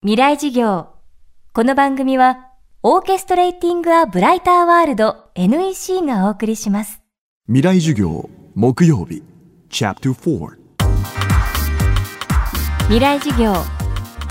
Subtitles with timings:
[0.00, 0.90] 未来事業。
[1.52, 2.52] この番組は
[2.84, 7.02] オーケストレーティング・ア・ブライター・ワールド NEC がお送りします。
[7.48, 9.24] 未来授業木曜日
[9.70, 10.50] チャプター4
[12.82, 13.52] 未来事業。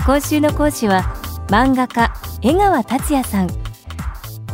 [0.06, 1.02] 今週の講師は
[1.50, 3.50] 漫画家江川達也さん。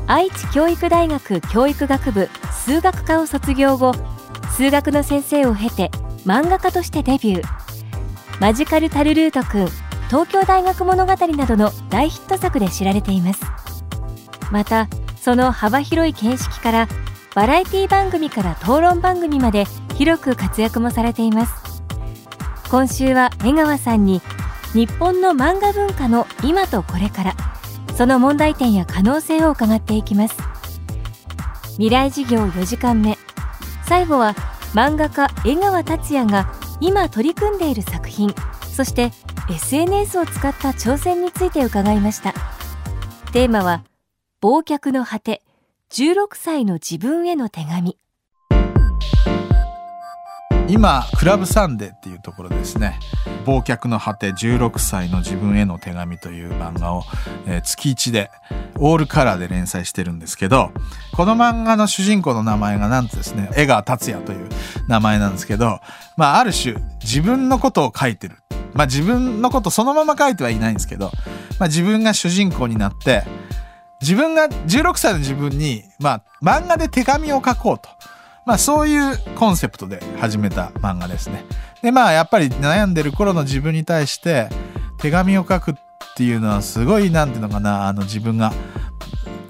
[0.07, 3.93] 愛知教育大学教育学部数学科を卒業後
[4.57, 5.91] 数学の先生を経て
[6.25, 7.64] 漫画家としてデビュー。
[8.39, 9.82] マジカルタルルートくん
[10.14, 13.44] 東京大学物語などの大ヒット作で知られています。
[14.52, 14.88] また
[15.20, 16.88] その幅広い見識から
[17.34, 21.81] バラエティ番組から討論番組まで広く活躍もされています。
[22.70, 24.22] 今週は江川さんに
[24.76, 27.34] 日本の漫画文化の今とこれから
[27.98, 30.36] その問題点や可能性を伺っていきます。
[31.77, 33.17] 未来事業4時間目。
[33.88, 34.36] 最後は
[34.75, 38.31] 漫画家江川達也が今取り組んでいる作品。
[38.61, 39.11] そして
[39.49, 42.33] SNS を使った挑戦について伺いました。
[43.33, 43.83] テーマは
[44.41, 45.41] 忘却の果て
[45.91, 47.97] 16歳の自分への手紙。
[50.69, 52.97] 今クラブサンデーっていうところですね
[53.45, 57.03] 「忘却の果て16歳の自分への手紙」という漫画を、
[57.45, 58.31] えー、月1で
[58.80, 60.72] オールカラーで連載してるんですけど
[61.11, 64.47] この漫画の主人公の名前がなんとですね江川達也という
[64.88, 65.81] 名前なんですけど、
[66.16, 68.38] まあ、ある種自分のことを書いてる。
[68.73, 71.11] まあ自分のことそのまま書いてはいないんですけど、
[71.59, 73.23] まあ自分が主人公になって、
[74.02, 77.89] 自分が16歳の自分に、まあ漫画で手紙を書こうと。
[78.45, 81.45] まあそういうコンセプトで始めた漫画ですね。
[81.81, 84.49] でまあやっぱり悩んでる頃の自分に対して
[84.97, 85.75] 手紙を書くっ
[86.16, 88.51] ていうのはすごいなんていうのかな、あの自分が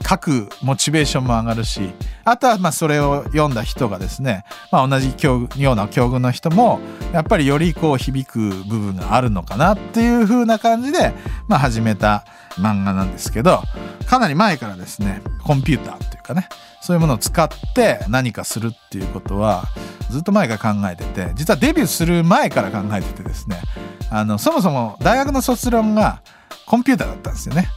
[0.08, 1.90] 書くモチベーションも上がるし、
[2.26, 5.14] あとはまあそれを読んだ人がですね、まあ、同じ
[5.62, 6.80] ような境遇の人も
[7.12, 11.14] やっぱりよりこう響く部分があるのかなっていう風な感じで、
[11.48, 13.62] まあ、始めた漫画なんですけど
[14.06, 16.48] かなり前からですねコンピューターっていうかね
[16.82, 19.64] そういうものを使って何かするっていうことは
[20.10, 23.62] ずっと前から考えてて実はデビューする前から考えててですね
[24.12, 26.22] あのそもそも大学の卒論が
[26.66, 27.70] コンピューターだったんですよね。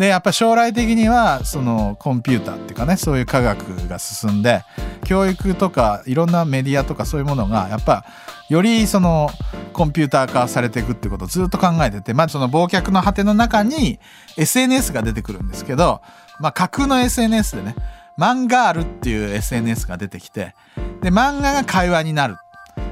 [0.00, 4.62] でやっぱ将来的にはそのコンピューターっていうかねそういう科学が進んで
[5.04, 8.06] 教育とかいろんなメディアとかそういうものがやっぱ
[8.48, 9.28] よりその
[9.74, 14.00] コンピューター化されていくってことをずっと考えててまあその忘却の果ての中に
[14.38, 16.00] SNS が出てくるんですけど
[16.38, 17.74] まあ架空の SNS でね
[18.18, 20.54] 漫画あるっていう SNS が出てきて
[21.02, 22.36] で漫画が会話になる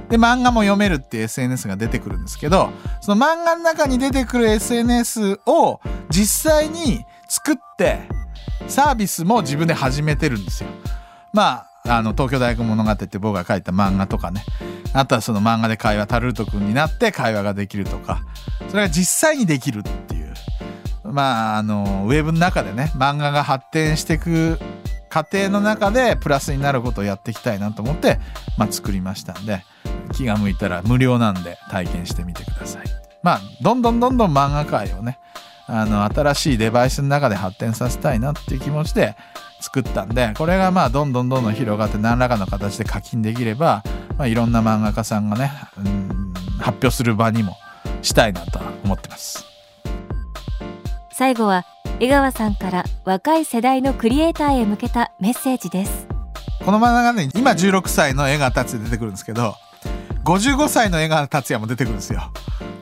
[0.08, 2.70] で漫画も読めるっていう SNS が出てくるんですけど
[3.00, 5.80] その漫画の中に出てくる SNS を
[6.10, 8.00] 実際に作って
[8.66, 10.70] サービスも自分で始めてるんですよ。
[11.32, 14.44] まああの東京大学物語って僕が書いた漫画とかね。
[14.92, 18.22] あとはその漫画で会話タルート君になって会話ができるとか。
[18.68, 20.34] それが実際にできるっていう。
[21.04, 24.58] まああのウェブの中でね漫画が発展していく
[25.08, 28.18] 過程の中でプラスになることをやっていきたいなと思って、
[28.56, 29.64] まあ、作りましたんで。
[30.08, 32.84] 気が向いたら無料なんで体験してみてください。
[33.22, 35.18] まあどんどんどんどん漫画界をね
[35.66, 39.16] あの新しいデバイスの中で発展させたいなっていう気持ちで
[39.60, 43.82] 作ったんでこれがまあどんどんどんどん広がって何らかの形で課金できれば、
[44.16, 47.56] まあ、いろんな漫画家さんがね、うん、発表する場にも
[48.02, 49.44] したいなと思ってます
[51.12, 51.66] 最後は
[52.00, 56.06] 江川さんから若い世代のクリエイターへ向けたメッセージです
[56.64, 59.56] この漫画がね今16歳の江川達也出てくるんですけど
[60.24, 62.30] 55歳の江川達也も出てくるんですよ。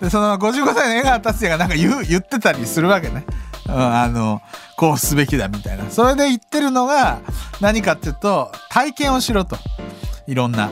[0.01, 3.25] でその55歳の江川達也がなんか言言ってたりするわけね、
[3.67, 4.43] うん、あの
[4.77, 5.91] こうすべきだみたいな。
[5.91, 7.21] それで言ってるのが
[7.61, 9.57] 何かっていうと体験をしろと。
[10.27, 10.71] いろんな。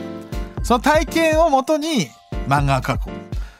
[0.63, 2.09] その体験をもとに
[2.47, 3.09] 漫画を描く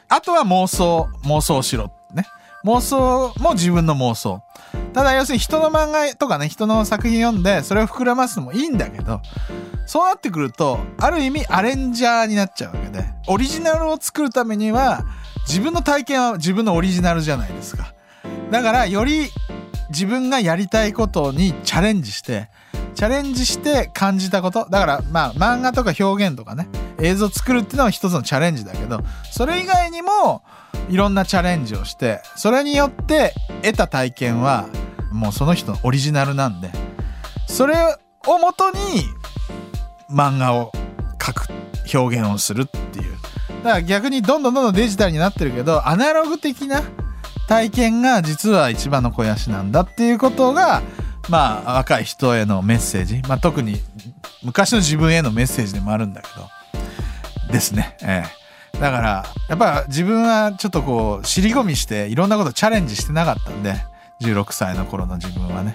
[0.08, 2.26] あとは妄想妄想しろね。
[2.64, 4.42] 妄想も自分の妄想。
[4.92, 9.20] ただ要するに人の漫画とかね人の作品読んでそれを膨らますのもいいんだけど
[9.86, 13.04] そうなってくるとある意味アレンジャーになっちゃうわけで。
[13.28, 15.04] オリジナルを作るためには
[15.48, 17.94] 自分の体験は自分のオリジナルじゃないですか。
[18.50, 19.30] だからより
[19.90, 22.48] 自分がやりたいことにチャレンジして
[22.94, 26.68] チャレンジして感じたことだからまあ漫画とか表現とかね
[26.98, 29.00] 映像作るっていうのは一つのチャレンジだけど
[29.30, 30.42] それ以外にも
[30.88, 34.68] いろんなチャレンジをしてそれによって得た体験は
[35.12, 36.70] もうその人のオリジナルなんで。
[37.48, 37.74] それ
[38.26, 38.78] をもとに
[40.10, 40.72] 漫画を
[41.18, 41.48] 描く
[41.94, 43.16] 表現をするっていう。
[43.62, 46.82] だから逆にどんどんどんどんデジタルになってるけどアナログ的な
[47.48, 50.82] 体験が実は一番の肥やしなんだっていうことが
[51.28, 53.80] まあ若い人へのメッセージ、まあ、特に
[54.42, 56.48] 昔の自分へのメッセージでもあるんだけど。
[57.52, 58.46] ですね、えー
[58.80, 63.74] だから、やっぱ自分はちょっとこう、尻込みしていろんなことチャレンジしてなかったんで、
[64.20, 65.72] 16歳の頃の自分はね。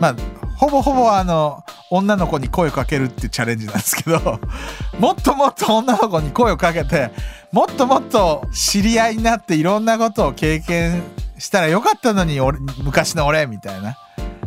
[0.00, 0.16] まあ、
[0.56, 4.40] ほぼほぼあの、女の子に声をかけるっていうチャレンジなんですけど、
[4.98, 7.10] もっともっと女の子に声をかけて、
[7.52, 11.02] もっともっと知り合いになっていろんなことを経験
[11.38, 13.98] したらよかったのに、俺、昔の俺、みたいな。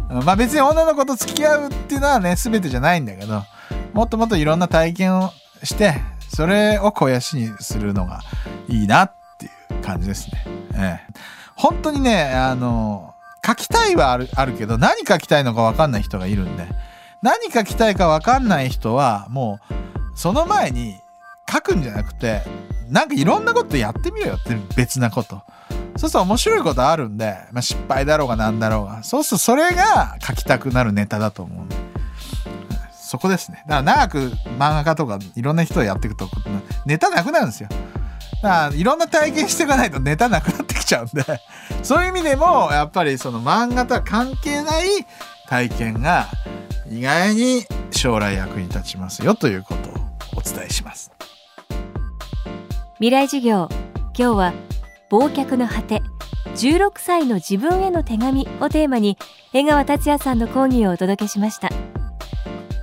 [0.09, 3.43] まあ別に女の子と付き合うっていうのはね、全てじゃないんだけど、
[3.93, 8.21] もっともっといろんな体験をして、それを肥やしにするのが
[8.67, 9.49] いいなってい
[9.79, 10.45] う感じですね。
[10.75, 11.13] ええ、
[11.55, 13.13] 本当にね、あの、
[13.45, 16.67] 書きたいはあるあるけど、何書きたいのか分かんない人がいるんで、
[17.23, 19.73] 何書きたいか分かんない人は、もう、
[20.13, 20.99] その前に
[21.49, 22.41] 書くんじゃなくて、
[22.89, 25.41] なんかいろんなことやってみろよって別なこと。
[25.95, 29.03] そうすると面白いことあるんで、まあ、失敗だろうが何だろうが。
[29.03, 31.75] そうするとそれが書きたくなるネタだと思うんで。
[32.91, 33.63] そこですね。
[33.67, 34.17] だから長く
[34.59, 36.27] 漫画家とかいろんな人をやっていくと、
[36.85, 37.69] ネタなくなるんですよ。
[38.41, 41.23] だからいろんな体験していかないとネタなくなってきちゃうんで、
[41.83, 44.87] そういう意味でもやっぱりその漫画とは関係ない
[45.47, 46.27] 体験が
[46.97, 49.93] 意外に将来役に立ちますよということを
[50.37, 51.11] お伝えします。
[53.03, 53.67] 未来授業
[54.17, 54.53] 今日は
[55.11, 56.01] 忘却の果て
[56.55, 59.17] 16歳の自分への手紙をテーマに
[59.51, 61.69] 江川達也さんの講義をお届けしました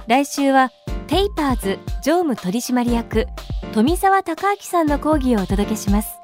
[0.09, 0.73] 来週は
[1.07, 3.29] テイパーズ常務取締役
[3.73, 6.20] 富澤孝明さんの講義をお届けします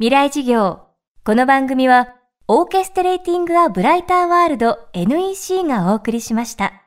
[0.00, 0.80] 未来事業
[1.26, 2.14] この番組は
[2.48, 6.84] オーケストレーティング・ア・ブライター・ワールド NEC がお送りしました。